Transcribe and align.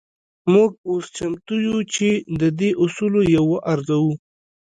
موږ 0.53 0.71
اوس 0.89 1.05
چمتو 1.17 1.55
يو 1.67 1.77
چې 1.93 2.09
د 2.39 2.41
دې 2.59 2.69
اصولو 2.83 3.21
يو 3.35 3.43
وارزوو. 3.51 4.13